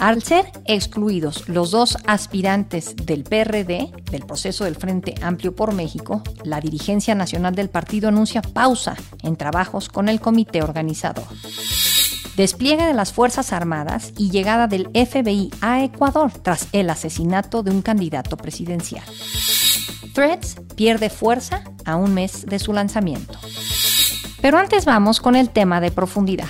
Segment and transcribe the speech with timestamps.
[0.00, 6.22] Al ser excluidos los dos aspirantes del PRD del proceso del Frente Amplio por México,
[6.42, 11.26] la dirigencia nacional del partido anuncia pausa en trabajos con el comité organizador.
[12.34, 17.70] Despliegue de las Fuerzas Armadas y llegada del FBI a Ecuador tras el asesinato de
[17.70, 19.04] un candidato presidencial.
[20.14, 23.38] Threads pierde fuerza a un mes de su lanzamiento.
[24.40, 26.48] Pero antes vamos con el tema de profundidad.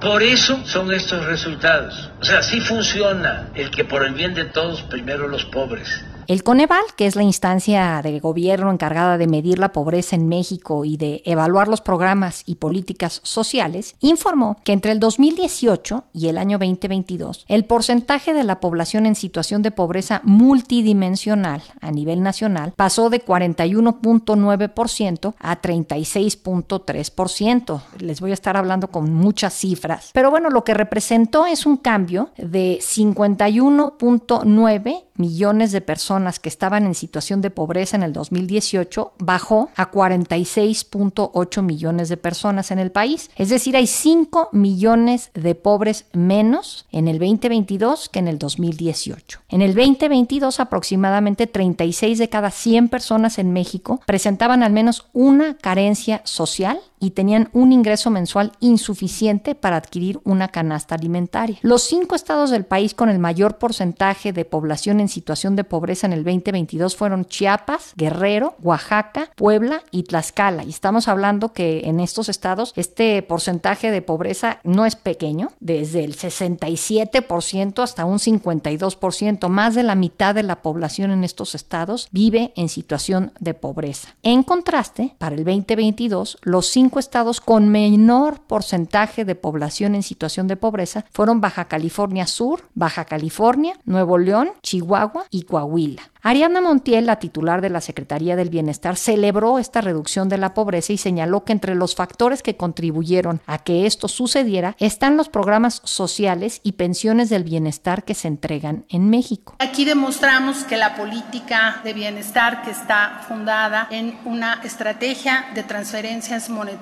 [0.00, 2.08] Por eso son estos resultados.
[2.28, 6.04] Sea, sí funciona el que por el bien de todos, primero los pobres.
[6.28, 10.84] El Coneval, que es la instancia de gobierno encargada de medir la pobreza en México
[10.84, 16.36] y de evaluar los programas y políticas sociales, informó que entre el 2018 y el
[16.36, 22.74] año 2022, el porcentaje de la población en situación de pobreza multidimensional a nivel nacional
[22.76, 27.80] pasó de 41.9% a 36.3%.
[28.00, 30.10] Les voy a estar hablando con muchas cifras.
[30.12, 36.86] Pero bueno, lo que representó es un cambio de 51.9 millones de personas que estaban
[36.86, 42.90] en situación de pobreza en el 2018 bajó a 46.8 millones de personas en el
[42.90, 43.30] país.
[43.36, 49.40] Es decir, hay 5 millones de pobres menos en el 2022 que en el 2018.
[49.48, 55.56] En el 2022 aproximadamente 36 de cada 100 personas en México presentaban al menos una
[55.56, 61.58] carencia social y tenían un ingreso mensual insuficiente para adquirir una canasta alimentaria.
[61.62, 66.06] Los cinco estados del país con el mayor porcentaje de población en situación de pobreza
[66.06, 70.64] en el 2022 fueron Chiapas, Guerrero, Oaxaca, Puebla y Tlaxcala.
[70.64, 76.04] Y estamos hablando que en estos estados este porcentaje de pobreza no es pequeño, desde
[76.04, 79.48] el 67% hasta un 52%.
[79.48, 84.14] Más de la mitad de la población en estos estados vive en situación de pobreza.
[84.22, 90.48] En contraste, para el 2022, los cinco estados con menor porcentaje de población en situación
[90.48, 96.02] de pobreza fueron Baja California Sur, Baja California, Nuevo León, Chihuahua y Coahuila.
[96.22, 100.92] Ariana Montiel, la titular de la Secretaría del Bienestar, celebró esta reducción de la pobreza
[100.92, 105.80] y señaló que entre los factores que contribuyeron a que esto sucediera están los programas
[105.84, 109.54] sociales y pensiones del bienestar que se entregan en México.
[109.58, 116.50] Aquí demostramos que la política de bienestar que está fundada en una estrategia de transferencias
[116.50, 116.77] monetarias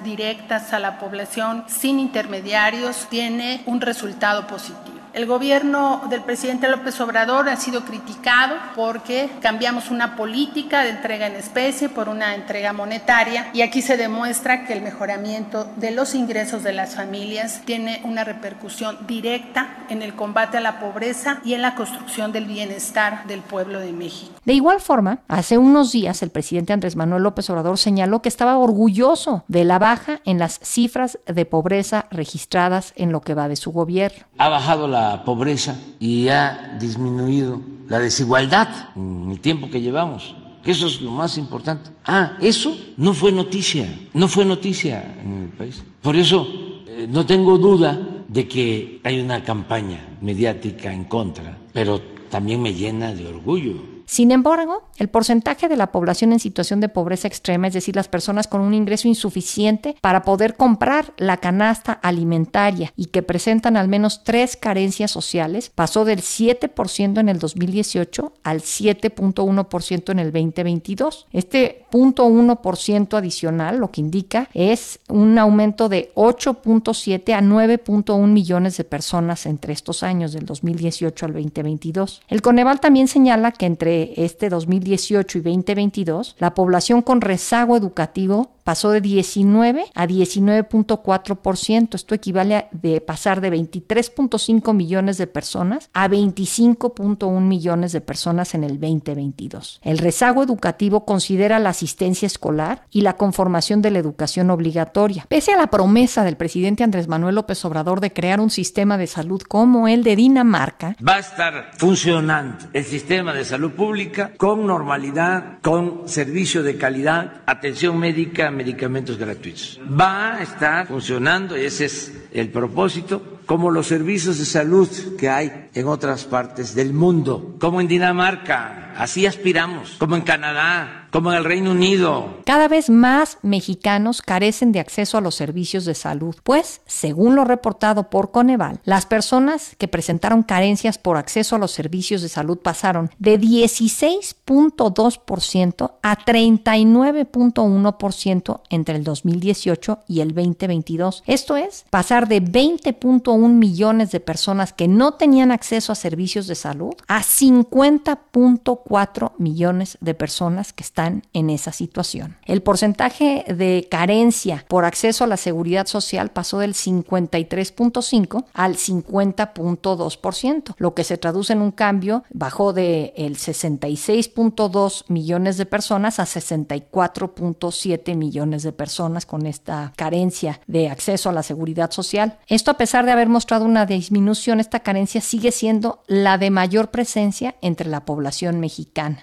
[0.00, 4.97] directas a la población sin intermediarios tiene un resultado positivo.
[5.14, 11.26] El gobierno del presidente López Obrador ha sido criticado porque cambiamos una política de entrega
[11.26, 16.14] en especie por una entrega monetaria y aquí se demuestra que el mejoramiento de los
[16.14, 21.54] ingresos de las familias tiene una repercusión directa en el combate a la pobreza y
[21.54, 24.32] en la construcción del bienestar del pueblo de México.
[24.44, 28.58] De igual forma, hace unos días el presidente Andrés Manuel López Obrador señaló que estaba
[28.58, 33.56] orgulloso de la baja en las cifras de pobreza registradas en lo que va de
[33.56, 34.24] su gobierno.
[34.36, 40.34] Ha bajado la pobreza y ha disminuido la desigualdad en el tiempo que llevamos.
[40.64, 41.90] Eso es lo más importante.
[42.04, 45.82] Ah, eso no fue noticia, no fue noticia en el país.
[46.02, 46.46] Por eso
[46.86, 47.98] eh, no tengo duda
[48.28, 54.30] de que hay una campaña mediática en contra, pero también me llena de orgullo sin
[54.30, 58.48] embargo, el porcentaje de la población en situación de pobreza extrema, es decir, las personas
[58.48, 64.24] con un ingreso insuficiente para poder comprar la canasta alimentaria y que presentan al menos
[64.24, 71.26] tres carencias sociales, pasó del 7% en el 2018 al 7.1% en el 2022.
[71.30, 78.84] Este 0.1% adicional lo que indica es un aumento de 8.7 a 9.1 millones de
[78.84, 82.22] personas entre estos años del 2018 al 2022.
[82.28, 88.57] El Coneval también señala que entre este 2018 y 2022, la población con rezago educativo
[88.68, 91.94] pasó de 19 a 19.4%.
[91.94, 98.54] Esto equivale a de pasar de 23.5 millones de personas a 25.1 millones de personas
[98.54, 99.80] en el 2022.
[99.82, 105.24] El rezago educativo considera la asistencia escolar y la conformación de la educación obligatoria.
[105.30, 109.06] Pese a la promesa del presidente Andrés Manuel López Obrador de crear un sistema de
[109.06, 114.66] salud como el de Dinamarca, va a estar funcionando el sistema de salud pública con
[114.66, 119.80] normalidad, con servicio de calidad, atención médica, medicamentos gratuitos.
[119.88, 125.70] Va a estar funcionando, ese es el propósito, como los servicios de salud que hay
[125.72, 131.38] en otras partes del mundo, como en Dinamarca Así aspiramos, como en Canadá, como en
[131.38, 132.38] el Reino Unido.
[132.44, 137.44] Cada vez más mexicanos carecen de acceso a los servicios de salud, pues, según lo
[137.44, 142.58] reportado por Coneval, las personas que presentaron carencias por acceso a los servicios de salud
[142.58, 151.22] pasaron de 16.2% a 39.1% entre el 2018 y el 2022.
[151.28, 156.54] Esto es, pasar de 20.1 millones de personas que no tenían acceso a servicios de
[156.54, 162.36] salud a 50.4 millones de personas que están en esa situación.
[162.44, 170.74] El porcentaje de carencia por acceso a la seguridad social pasó del 53.5 al 50.2%,
[170.78, 176.24] lo que se traduce en un cambio, bajó de el 66.2 millones de personas a
[176.24, 182.38] 64.7 millones de personas con esta carencia de acceso a la seguridad social.
[182.46, 186.90] Esto a pesar de haber mostrado una disminución, esta carencia sigue siendo la de mayor
[186.90, 189.22] presencia entre la población mexicana.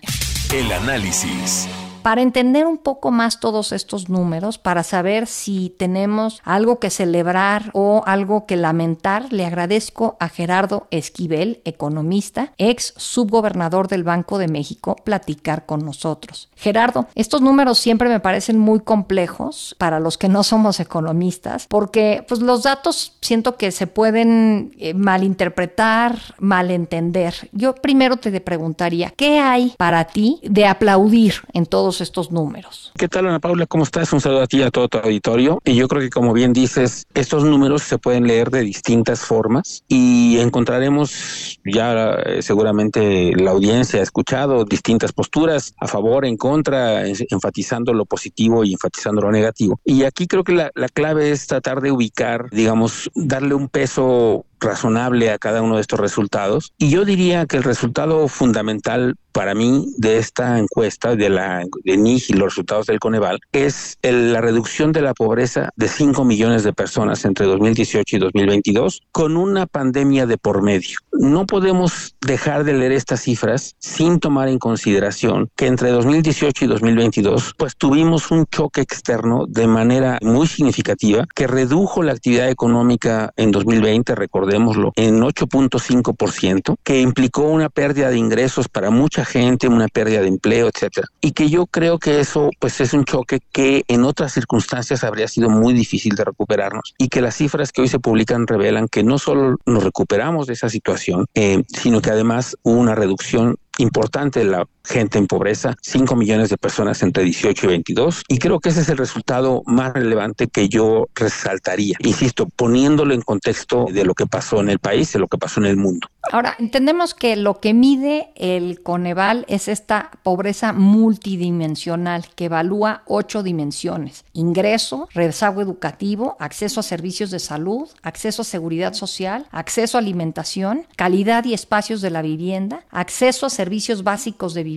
[0.53, 1.67] El análisis
[2.05, 7.71] para entender un poco más todos estos números, para saber si tenemos algo que celebrar
[7.73, 14.47] o algo que lamentar, le agradezco a Gerardo Esquivel, economista, ex subgobernador del Banco de
[14.47, 16.47] México, platicar con nosotros.
[16.55, 22.23] Gerardo, estos números siempre me parecen muy complejos para los que no somos economistas, porque
[22.27, 27.49] pues, los datos siento que se pueden eh, malinterpretar, malentender.
[27.51, 32.91] Yo primero te preguntaría, ¿qué hay para ti de aplaudir en todos estos números.
[32.97, 33.65] ¿Qué tal, Ana Paula?
[33.65, 34.11] ¿Cómo estás?
[34.13, 35.59] Un saludo a ti y a todo tu auditorio.
[35.63, 39.83] Y yo creo que, como bien dices, estos números se pueden leer de distintas formas
[39.87, 47.07] y encontraremos ya eh, seguramente la audiencia ha escuchado distintas posturas a favor, en contra,
[47.07, 49.79] enfatizando lo positivo y enfatizando lo negativo.
[49.83, 54.45] Y aquí creo que la, la clave es tratar de ubicar, digamos, darle un peso
[54.65, 56.73] razonable a cada uno de estos resultados.
[56.77, 61.97] Y yo diría que el resultado fundamental para mí de esta encuesta de la de
[61.97, 66.63] NIG y los resultados del Coneval es la reducción de la pobreza de 5 millones
[66.63, 70.99] de personas entre 2018 y 2022 con una pandemia de por medio.
[71.11, 76.67] No podemos dejar de leer estas cifras sin tomar en consideración que entre 2018 y
[76.69, 83.33] 2022 pues tuvimos un choque externo de manera muy significativa que redujo la actividad económica
[83.35, 84.15] en 2020,
[84.55, 90.27] recordémoslo, en 8.5%, que implicó una pérdida de ingresos para mucha gente, una pérdida de
[90.27, 91.07] empleo, etcétera.
[91.21, 95.27] Y que yo creo que eso pues es un choque que en otras circunstancias habría
[95.27, 99.03] sido muy difícil de recuperarnos y que las cifras que hoy se publican revelan que
[99.03, 104.39] no solo nos recuperamos de esa situación, eh, sino que además hubo una reducción importante
[104.39, 108.59] de la gente en pobreza, 5 millones de personas entre 18 y 22, y creo
[108.59, 114.05] que ese es el resultado más relevante que yo resaltaría, insisto, poniéndolo en contexto de
[114.05, 116.07] lo que pasó en el país, de lo que pasó en el mundo.
[116.31, 123.43] Ahora, entendemos que lo que mide el Coneval es esta pobreza multidimensional que evalúa ocho
[123.43, 124.25] dimensiones.
[124.33, 130.87] Ingreso, rezago educativo, acceso a servicios de salud, acceso a seguridad social, acceso a alimentación,
[130.95, 134.74] calidad y espacios de la vivienda, acceso a servicios básicos de vivienda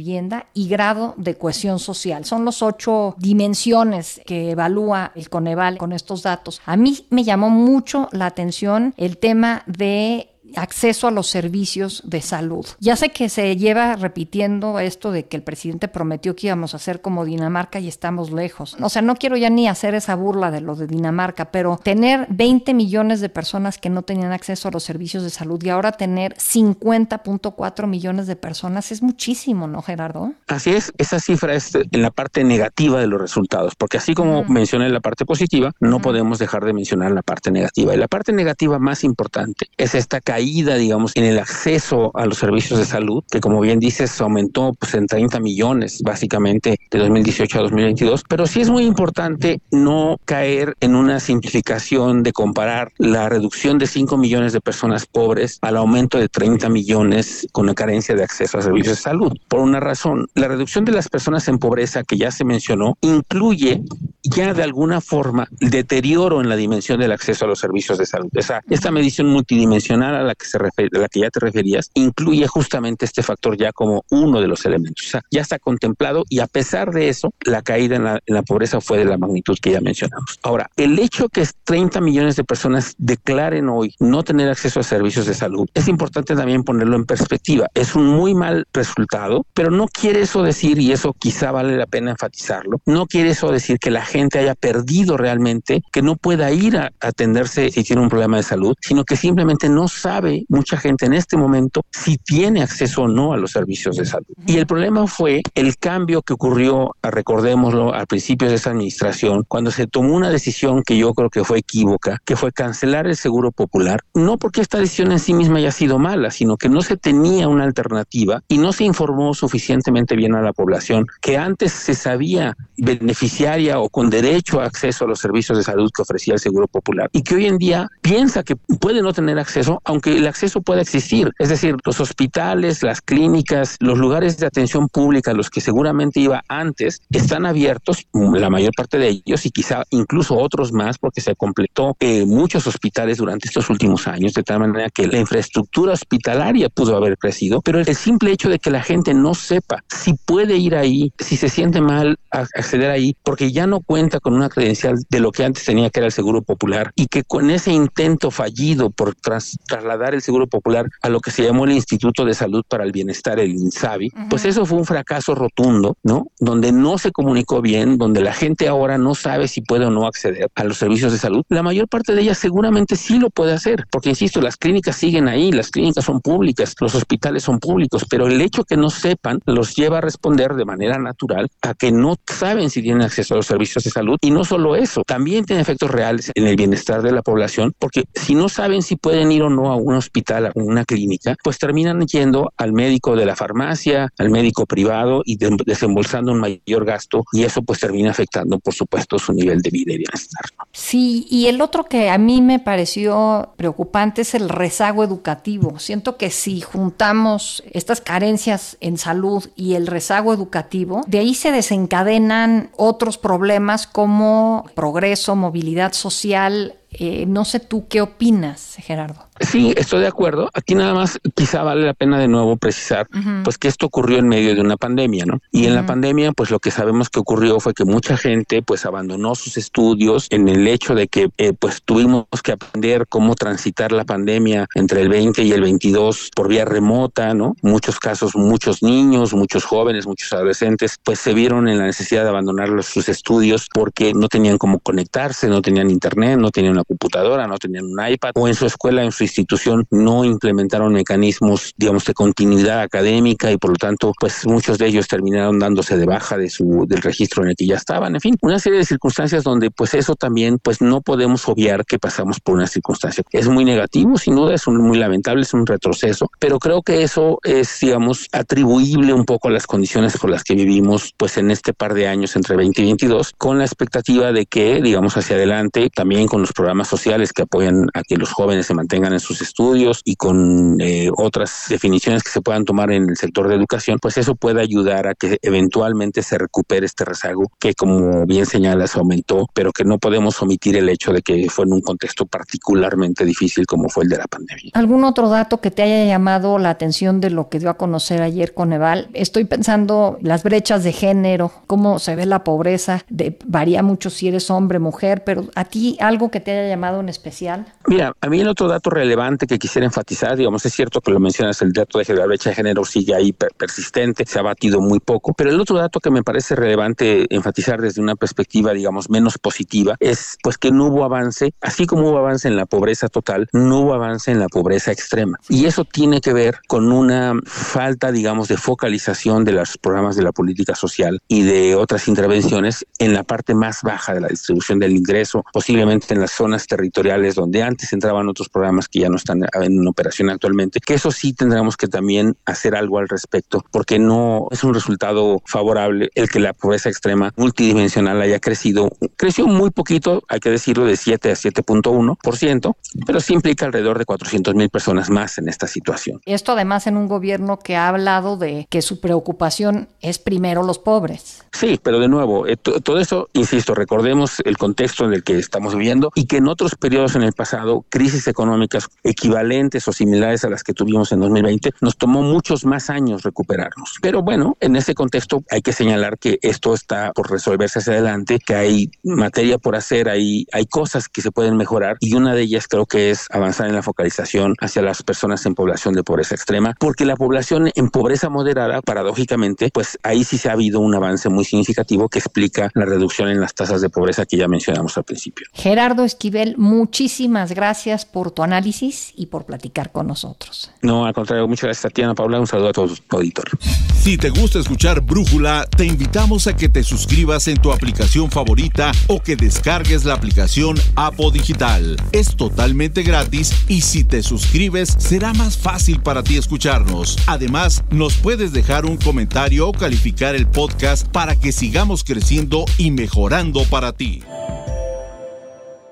[0.55, 2.25] y grado de cohesión social.
[2.25, 6.61] Son los ocho dimensiones que evalúa el Coneval con estos datos.
[6.67, 12.23] A mí me llamó mucho la atención el tema de acceso a los servicios de
[12.23, 12.67] salud.
[12.81, 16.79] Ya sé que se lleva repitiendo esto de que el presidente prometió que íbamos a
[16.79, 18.77] ser como Dinamarca y estamos lejos.
[18.81, 22.27] O sea, no quiero ya ni hacer esa burla de lo de Dinamarca, pero tener
[22.31, 25.93] 20 millones de personas que no tenían acceso a los servicios de salud y ahora
[25.93, 30.32] tener 50.4 millones de personas es muchísimo, ¿no, Gerardo?
[30.46, 34.44] Así es, esa cifra es en la parte negativa de los resultados, porque así como
[34.44, 37.94] mencioné la parte positiva, no podemos dejar de mencionar la parte negativa.
[37.94, 42.25] Y la parte negativa más importante es esta caída caída, digamos, en el acceso a
[42.25, 46.99] los servicios de salud, que como bien dices, aumentó pues, en 30 millones, básicamente, de
[47.01, 48.23] 2018 a 2022.
[48.29, 53.89] Pero sí es muy importante no caer en una simplificación de comparar la reducción de
[53.89, 58.59] 5 millones de personas pobres al aumento de 30 millones con la carencia de acceso
[58.59, 59.33] a servicios de salud.
[59.49, 63.83] Por una razón, la reducción de las personas en pobreza que ya se mencionó incluye
[64.23, 68.07] ya de alguna forma el deterioro en la dimensión del acceso a los servicios de
[68.07, 68.29] salud.
[68.35, 72.47] Esa, esta medición multidimensional la que se refiere, a la que ya te referías, incluye
[72.47, 75.06] justamente este factor ya como uno de los elementos.
[75.06, 78.35] O sea, ya está contemplado y a pesar de eso, la caída en la, en
[78.35, 80.39] la pobreza fue de la magnitud que ya mencionamos.
[80.43, 85.27] Ahora, el hecho que 30 millones de personas declaren hoy no tener acceso a servicios
[85.27, 87.69] de salud, es importante también ponerlo en perspectiva.
[87.75, 91.87] Es un muy mal resultado, pero no quiere eso decir, y eso quizá vale la
[91.87, 96.51] pena enfatizarlo, no quiere eso decir que la gente haya perdido realmente, que no pueda
[96.53, 100.44] ir a atenderse si tiene un problema de salud, sino que simplemente no sabe sabe
[100.48, 104.27] mucha gente en este momento si tiene acceso o no a los servicios de salud.
[104.46, 109.70] Y el problema fue el cambio que ocurrió, recordémoslo, al principio de esa administración, cuando
[109.70, 113.53] se tomó una decisión que yo creo que fue equívoca, que fue cancelar el seguro
[113.53, 116.96] popular, no porque esta decisión en sí misma haya sido mala, sino que no se
[116.96, 121.94] tenía una alternativa y no se informó suficientemente bien a la población que antes se
[121.94, 126.41] sabía beneficiaria o con derecho a acceso a los servicios de salud que ofrecía el
[126.41, 130.27] Seguro Popular y que hoy en día piensa que puede no tener acceso, aunque el
[130.27, 131.32] acceso pueda existir.
[131.38, 136.43] Es decir, los hospitales, las clínicas, los lugares de atención pública, los que seguramente iba
[136.48, 141.34] antes, están abiertos, la mayor parte de ellos y quizá incluso otros más, porque se
[141.34, 146.69] completó eh, muchos hospitales durante estos últimos años, de tal manera que la infraestructura hospitalaria
[146.69, 150.56] pudo haber crecido, pero el simple hecho de que la gente no sepa si puede
[150.56, 154.96] ir ahí, si se siente mal acceder ahí, porque ya no cuenta con una credencial
[155.08, 158.31] de lo que antes tenía que era el Seguro Popular y que con ese intento
[158.31, 162.64] fallido por trasladar el Seguro Popular a lo que se llamó el Instituto de Salud
[162.69, 166.26] para el Bienestar, el INSABI, pues eso fue un fracaso rotundo, ¿no?
[166.38, 170.06] Donde no se comunicó bien, donde la gente ahora no sabe si puede o no
[170.06, 171.44] acceder a los servicios de salud.
[171.48, 175.28] La mayor parte de ellas seguramente sí lo puede hacer, porque insisto, las clínicas siguen
[175.28, 179.40] ahí, las clínicas son públicas, los hospitales son públicos, pero el hecho que no sepan
[179.46, 183.36] los lleva a responder de manera natural a que no saben si tienen acceso a
[183.38, 187.02] los servicios de salud y no solo eso, también tiene efectos reales en el bienestar
[187.02, 190.47] de la población, porque si no saben si pueden ir o no a un hospital,
[190.47, 195.37] a una clínica, pues terminan yendo al médico de la farmacia, al médico privado y
[195.37, 199.93] desembolsando un mayor gasto y eso pues termina afectando por supuesto su nivel de vida
[199.93, 200.45] y bienestar.
[200.73, 205.79] Sí, y el otro que a mí me pareció preocupante es el rezago educativo.
[205.79, 211.53] Siento que si juntamos estas carencias en salud y el rezago educativo, de ahí se
[211.53, 216.75] desencadenan otros problemas como progreso, movilidad social.
[216.91, 219.28] Eh, no sé tú qué opinas, Gerardo.
[219.41, 220.51] Sí, estoy de acuerdo.
[220.55, 223.09] Aquí nada más quizá vale la pena de nuevo precisar,
[223.45, 225.41] pues que esto ocurrió en medio de una pandemia, ¿no?
[225.51, 228.85] Y en la pandemia, pues lo que sabemos que ocurrió fue que mucha gente, pues
[228.85, 233.93] abandonó sus estudios en el hecho de que, eh, pues tuvimos que aprender cómo transitar
[233.93, 237.55] la pandemia entre el 20 y el 22 por vía remota, ¿no?
[237.63, 242.31] Muchos casos, muchos niños, muchos jóvenes, muchos adolescentes, pues se vieron en la necesidad de
[242.31, 247.47] abandonar sus estudios porque no tenían cómo conectarse, no tenían internet, no tenían una computadora,
[247.47, 252.05] no tenían un iPad o en su escuela, en su institución no implementaron mecanismos, digamos,
[252.05, 256.37] de continuidad académica y por lo tanto, pues muchos de ellos terminaron dándose de baja
[256.37, 258.15] de su del registro en el que ya estaban.
[258.15, 261.99] En fin, una serie de circunstancias donde, pues eso también, pues no podemos obviar que
[261.99, 263.23] pasamos por una circunstancia.
[263.31, 267.39] Es muy negativo, sin duda, es muy lamentable, es un retroceso, pero creo que eso
[267.43, 271.73] es, digamos, atribuible un poco a las condiciones por las que vivimos, pues en este
[271.73, 275.91] par de años entre 20 y 22, con la expectativa de que, digamos, hacia adelante,
[275.94, 279.41] también con los programas sociales que apoyan a que los jóvenes se mantengan en sus
[279.43, 283.98] estudios y con eh, otras definiciones que se puedan tomar en el sector de educación,
[284.01, 288.96] pues eso puede ayudar a que eventualmente se recupere este rezago que como bien señalas
[288.96, 293.25] aumentó, pero que no podemos omitir el hecho de que fue en un contexto particularmente
[293.25, 294.70] difícil como fue el de la pandemia.
[294.75, 298.22] ¿Algún otro dato que te haya llamado la atención de lo que dio a conocer
[298.22, 299.08] ayer Coneval?
[299.13, 304.29] Estoy pensando las brechas de género, cómo se ve la pobreza, de, varía mucho si
[304.29, 307.67] eres hombre, mujer, pero a ti algo que te haya llamado en especial.
[307.87, 311.10] Mira, a mí el otro dato relevante relevante que quisiera enfatizar, digamos, es cierto que
[311.10, 314.82] lo mencionas, el dato de la brecha de género sigue ahí persistente, se ha batido
[314.82, 319.08] muy poco, pero el otro dato que me parece relevante enfatizar desde una perspectiva, digamos,
[319.08, 323.08] menos positiva, es pues que no hubo avance, así como hubo avance en la pobreza
[323.08, 325.38] total, no hubo avance en la pobreza extrema.
[325.48, 330.22] Y eso tiene que ver con una falta, digamos, de focalización de los programas de
[330.22, 334.79] la política social y de otras intervenciones en la parte más baja de la distribución
[334.79, 339.17] del ingreso, posiblemente en las zonas territoriales donde antes entraban otros programas que ya no
[339.17, 343.98] están en operación actualmente, que eso sí tendremos que también hacer algo al respecto, porque
[343.98, 348.90] no es un resultado favorable el que la pobreza extrema multidimensional haya crecido.
[349.17, 352.76] Creció muy poquito, hay que decirlo, de 7 a 7.1%,
[353.06, 356.20] pero sí implica alrededor de 400 mil personas más en esta situación.
[356.24, 360.78] Esto además en un gobierno que ha hablado de que su preocupación es primero los
[360.78, 361.44] pobres.
[361.52, 365.74] Sí, pero de nuevo, eh, todo eso, insisto, recordemos el contexto en el que estamos
[365.74, 370.51] viviendo y que en otros periodos en el pasado, crisis económicas equivalentes o similares a
[370.51, 373.97] las que tuvimos en 2020, nos tomó muchos más años recuperarnos.
[374.01, 378.39] Pero bueno, en ese contexto hay que señalar que esto está por resolverse hacia adelante,
[378.39, 382.43] que hay materia por hacer, hay, hay cosas que se pueden mejorar y una de
[382.43, 386.35] ellas creo que es avanzar en la focalización hacia las personas en población de pobreza
[386.35, 390.95] extrema, porque la población en pobreza moderada, paradójicamente, pues ahí sí se ha habido un
[390.95, 394.97] avance muy significativo que explica la reducción en las tasas de pobreza que ya mencionamos
[394.97, 395.47] al principio.
[395.53, 398.68] Gerardo Esquivel, muchísimas gracias por tu análisis
[399.17, 400.70] y por platicar con nosotros.
[400.82, 402.39] No, al contrario, muchas gracias a ti, Ana Paula.
[402.39, 403.55] Un saludo a todos tu auditorio.
[403.98, 408.93] Si te gusta escuchar Brújula, te invitamos a que te suscribas en tu aplicación favorita
[409.06, 411.96] o que descargues la aplicación Apo Digital.
[412.13, 417.17] Es totalmente gratis y si te suscribes será más fácil para ti escucharnos.
[417.27, 422.91] Además, nos puedes dejar un comentario o calificar el podcast para que sigamos creciendo y
[422.91, 424.22] mejorando para ti.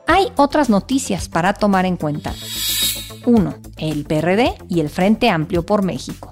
[0.07, 2.33] Hay otras noticias para tomar en cuenta.
[3.25, 3.55] 1.
[3.79, 6.31] El PRD y el Frente Amplio por México.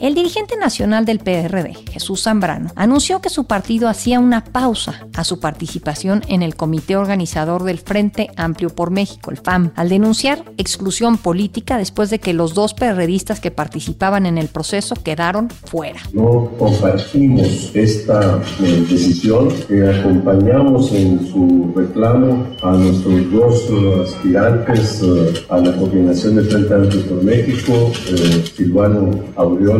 [0.00, 5.24] El dirigente nacional del PRD, Jesús Zambrano, anunció que su partido hacía una pausa a
[5.24, 10.44] su participación en el comité organizador del Frente Amplio por México, el FAM, al denunciar
[10.56, 16.00] exclusión política después de que los dos PRDistas que participaban en el proceso quedaron fuera.
[16.12, 25.02] No compartimos esta eh, decisión que acompañamos en su reclamo a nuestros dos uh, aspirantes
[25.02, 29.10] uh, a la coordinación del Frente Amplio por México, eh, Silvano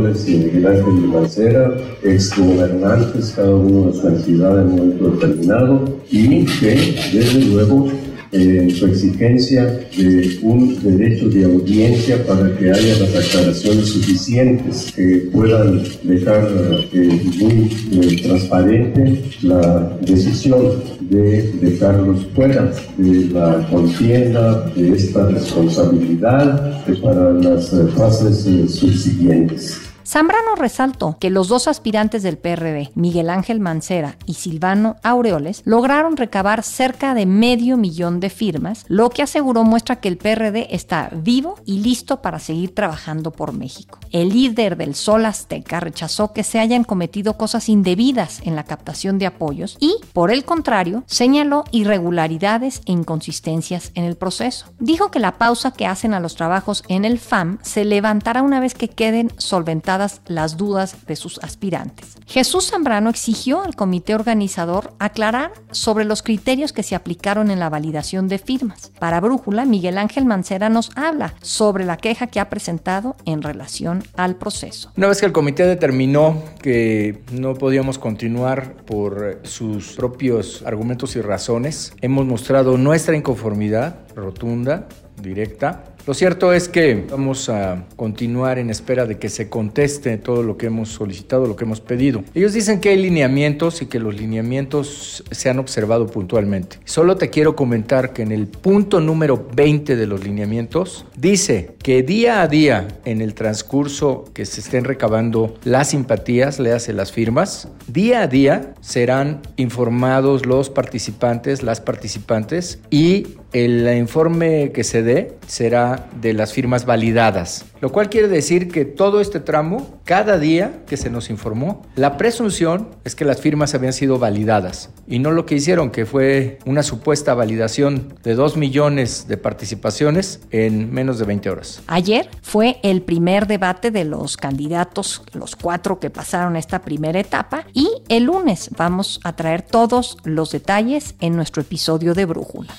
[0.02, 5.98] Aureoles y Miguel Ángel Mancera, exgobernantes, cada uno de su entidad en un momento determinado,
[6.10, 7.88] y que, desde luego,
[8.34, 15.28] eh, su exigencia de un derecho de audiencia para que haya las aclaraciones suficientes que
[15.30, 16.48] puedan dejar
[16.94, 26.86] eh, muy eh, transparente la decisión de dejarlos fuera de la contienda, de esta responsabilidad
[27.02, 29.91] para las fases subsiguientes.
[30.06, 36.16] Zambrano resaltó que los dos aspirantes del PRD, Miguel Ángel Mancera y Silvano Aureoles, lograron
[36.16, 41.10] recabar cerca de medio millón de firmas, lo que aseguró muestra que el PRD está
[41.14, 43.98] vivo y listo para seguir trabajando por México.
[44.10, 49.18] El líder del Sol Azteca rechazó que se hayan cometido cosas indebidas en la captación
[49.18, 54.66] de apoyos y, por el contrario, señaló irregularidades e inconsistencias en el proceso.
[54.78, 58.60] Dijo que la pausa que hacen a los trabajos en el FAM se levantará una
[58.60, 62.16] vez que queden solventadas las dudas de sus aspirantes.
[62.26, 67.68] Jesús Zambrano exigió al comité organizador aclarar sobre los criterios que se aplicaron en la
[67.68, 68.90] validación de firmas.
[68.98, 74.02] Para Brújula, Miguel Ángel Mancera nos habla sobre la queja que ha presentado en relación
[74.16, 74.90] al proceso.
[74.96, 81.20] Una vez que el comité determinó que no podíamos continuar por sus propios argumentos y
[81.20, 84.86] razones, hemos mostrado nuestra inconformidad rotunda,
[85.20, 90.42] directa, lo cierto es que vamos a continuar en espera de que se conteste todo
[90.42, 92.24] lo que hemos solicitado, lo que hemos pedido.
[92.34, 96.78] Ellos dicen que hay lineamientos y que los lineamientos se han observado puntualmente.
[96.84, 102.02] Solo te quiero comentar que en el punto número 20 de los lineamientos dice que
[102.02, 107.12] día a día en el transcurso que se estén recabando las simpatías, le hace las
[107.12, 115.02] firmas, día a día serán informados los participantes, las participantes y el informe que se
[115.02, 120.38] dé será de las firmas validadas, lo cual quiere decir que todo este tramo, cada
[120.38, 125.18] día que se nos informó, la presunción es que las firmas habían sido validadas y
[125.18, 130.92] no lo que hicieron, que fue una supuesta validación de 2 millones de participaciones en
[130.92, 131.82] menos de 20 horas.
[131.86, 137.66] Ayer fue el primer debate de los candidatos, los cuatro que pasaron esta primera etapa,
[137.72, 142.74] y el lunes vamos a traer todos los detalles en nuestro episodio de Brújula.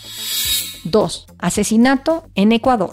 [0.83, 1.27] 2.
[1.39, 2.91] Asesinato en Ecuador.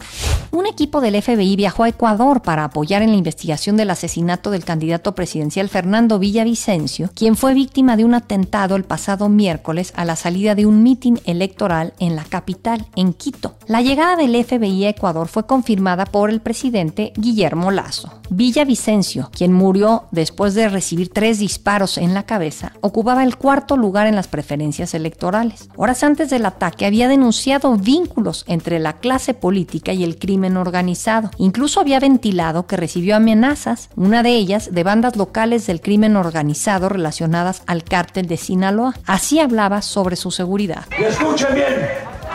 [0.53, 4.65] Un equipo del FBI viajó a Ecuador para apoyar en la investigación del asesinato del
[4.65, 10.17] candidato presidencial Fernando Villavicencio, quien fue víctima de un atentado el pasado miércoles a la
[10.17, 13.55] salida de un mitin electoral en la capital, en Quito.
[13.69, 18.11] La llegada del FBI a Ecuador fue confirmada por el presidente Guillermo Lazo.
[18.31, 24.09] Villavicencio, quien murió después de recibir tres disparos en la cabeza, ocupaba el cuarto lugar
[24.09, 25.69] en las preferencias electorales.
[25.77, 31.31] Horas antes del ataque había denunciado vínculos entre la clase política y el crimen organizado.
[31.37, 36.89] Incluso había ventilado que recibió amenazas, una de ellas de bandas locales del crimen organizado
[36.89, 38.95] relacionadas al cártel de Sinaloa.
[39.07, 40.85] Así hablaba sobre su seguridad.
[40.99, 41.89] escuchen bien,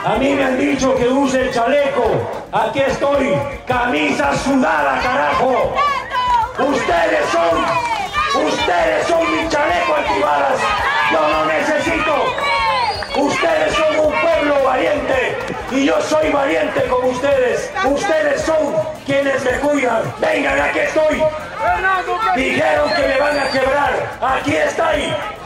[0.06, 2.04] a mí me han dicho que use el chaleco.
[2.52, 3.34] Aquí estoy,
[3.68, 5.74] camisa sudada, carajo.
[6.60, 10.60] Ustedes son, ustedes son mi chaleco antibalas.
[11.12, 12.16] Yo no necesito.
[13.18, 15.38] Ustedes son un pueblo valiente
[15.72, 17.45] y yo soy valiente como ustedes.
[17.86, 18.76] Ustedes son
[19.06, 20.04] quienes me cuidan.
[20.20, 21.24] Vengan, aquí estoy.
[22.36, 24.18] Dijeron que me van a quebrar.
[24.22, 24.92] Aquí está.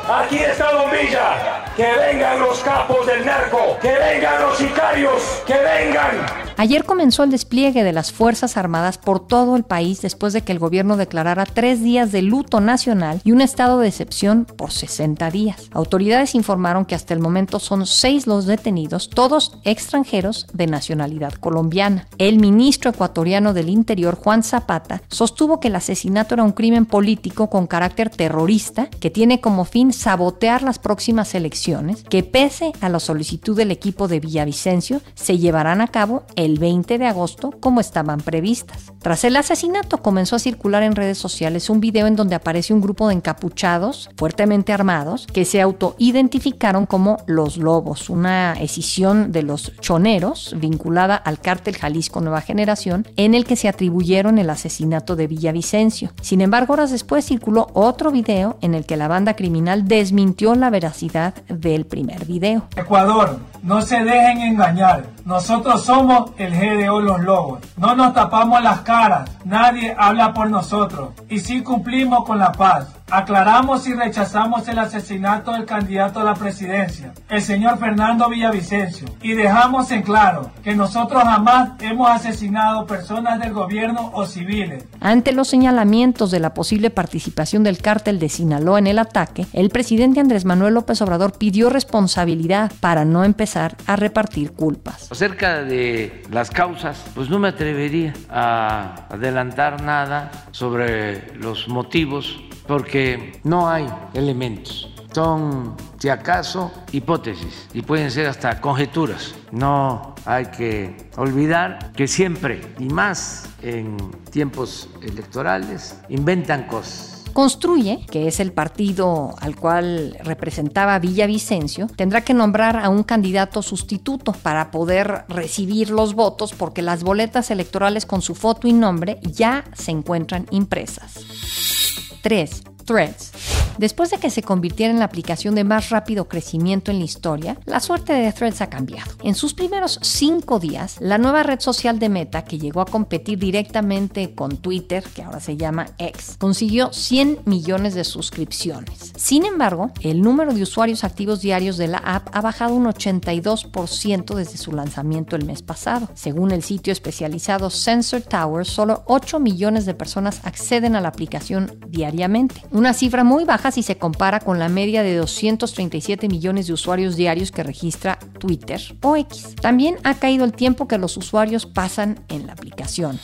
[0.07, 1.63] Aquí está Don Villa.
[1.75, 3.77] Que vengan los capos del narco.
[3.81, 5.43] Que vengan los sicarios.
[5.45, 6.48] Que vengan.
[6.59, 10.51] Ayer comenzó el despliegue de las Fuerzas Armadas por todo el país después de que
[10.51, 15.31] el gobierno declarara tres días de luto nacional y un estado de excepción por 60
[15.31, 15.69] días.
[15.71, 22.09] Autoridades informaron que hasta el momento son seis los detenidos, todos extranjeros de nacionalidad colombiana.
[22.17, 27.49] El ministro ecuatoriano del Interior, Juan Zapata, sostuvo que el asesinato era un crimen político
[27.49, 32.99] con carácter terrorista que tiene como fin sabotear las próximas elecciones, que pese a la
[32.99, 37.79] solicitud del equipo de Villavicencio, se llevarán a cabo el el 20 de agosto como
[37.79, 38.91] estaban previstas.
[38.99, 42.81] Tras el asesinato comenzó a circular en redes sociales un video en donde aparece un
[42.81, 49.73] grupo de encapuchados fuertemente armados que se autoidentificaron como los Lobos, una escisión de los
[49.79, 55.27] choneros vinculada al cártel Jalisco Nueva Generación en el que se atribuyeron el asesinato de
[55.27, 56.11] Villavicencio.
[56.21, 60.69] Sin embargo, horas después circuló otro video en el que la banda criminal desmintió la
[60.69, 62.67] veracidad del primer video.
[62.75, 65.05] Ecuador, no se dejen engañar.
[65.25, 67.59] Nosotros somos el GDO Los Lobos.
[67.77, 69.29] No nos tapamos las caras.
[69.45, 71.09] Nadie habla por nosotros.
[71.29, 72.87] Y sí cumplimos con la paz.
[73.11, 79.33] Aclaramos y rechazamos el asesinato del candidato a la presidencia, el señor Fernando Villavicencio, y
[79.33, 84.85] dejamos en claro que nosotros jamás hemos asesinado personas del gobierno o civiles.
[84.99, 89.71] Ante los señalamientos de la posible participación del cártel de Sinaloa en el ataque, el
[89.71, 95.11] presidente Andrés Manuel López Obrador pidió responsabilidad para no empezar a repartir culpas.
[95.11, 102.39] Acerca de las causas, pues no me atrevería a adelantar nada sobre los motivos
[102.69, 104.93] porque no hay elementos.
[105.11, 109.33] Son, si acaso, hipótesis y pueden ser hasta conjeturas.
[109.51, 113.97] No hay que olvidar que siempre, y más en
[114.29, 122.33] tiempos electorales, inventan cosas Construye, que es el partido al cual representaba Villavicencio, tendrá que
[122.33, 128.21] nombrar a un candidato sustituto para poder recibir los votos porque las boletas electorales con
[128.21, 131.78] su foto y nombre ya se encuentran impresas.
[132.23, 132.45] 3.
[132.85, 133.48] Threads.
[133.79, 137.57] Después de que se convirtiera en la aplicación de más rápido crecimiento en la historia,
[137.65, 139.09] la suerte de Threads ha cambiado.
[139.23, 143.39] En sus primeros cinco días, la nueva red social de Meta, que llegó a competir
[143.39, 149.13] directamente con Twitter, que ahora se llama X, consiguió 100 millones de suscripciones.
[149.15, 154.35] Sin embargo, el número de usuarios activos diarios de la app ha bajado un 82%
[154.35, 156.09] desde su lanzamiento el mes pasado.
[156.15, 161.79] Según el sitio especializado Sensor Tower, solo 8 millones de personas acceden a la aplicación
[161.87, 166.73] diariamente, una cifra muy baja si se compara con la media de 237 millones de
[166.73, 169.55] usuarios diarios que registra Twitter o X.
[169.61, 173.19] También ha caído el tiempo que los usuarios pasan en la aplicación.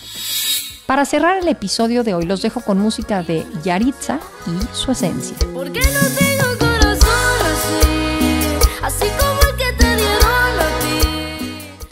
[0.86, 5.36] Para cerrar el episodio de hoy los dejo con música de Yaritza y su esencia.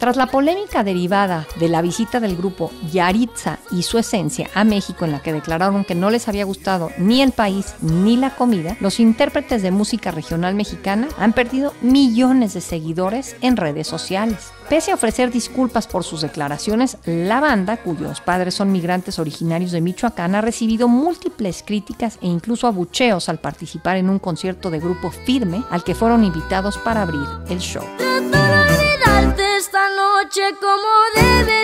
[0.04, 5.06] Tras la polémica derivada de la visita del grupo Yaritza y su esencia a México
[5.06, 8.76] en la que declararon que no les había gustado ni el país ni la comida,
[8.80, 14.52] los intérpretes de música regional mexicana han perdido millones de seguidores en redes sociales.
[14.68, 19.80] Pese a ofrecer disculpas por sus declaraciones, la banda, cuyos padres son migrantes originarios de
[19.80, 25.10] Michoacán, ha recibido múltiples críticas e incluso abucheos al participar en un concierto de grupo
[25.10, 27.84] firme al que fueron invitados para abrir el show.
[29.64, 31.63] Esta noche como debería